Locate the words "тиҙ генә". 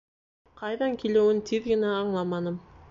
1.51-1.95